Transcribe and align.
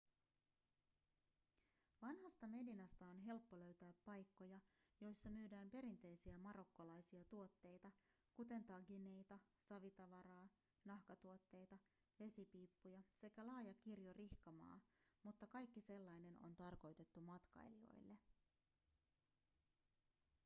vanhasta 2.03 2.47
medinasta 2.47 3.05
on 3.07 3.19
helppo 3.21 3.59
löytää 3.59 3.93
paikkoja 4.05 4.59
joissa 5.01 5.29
myydään 5.29 5.69
perinteisiä 5.69 6.37
marokkolaisia 6.39 7.25
tuotteita 7.25 7.91
kuten 8.33 8.63
tagineita 8.63 9.39
savitavaraa 9.57 10.49
nahkatuotteita 10.85 11.77
vesipiippuja 12.19 12.99
sekä 13.13 13.47
laaja 13.47 13.73
kirjo 13.73 14.13
rihkamaa 14.13 14.79
mutta 15.23 15.47
kaikki 15.47 15.81
sellainen 15.81 16.37
on 16.41 16.55
tarkoitettu 16.55 17.21
matkailijoille 17.21 18.17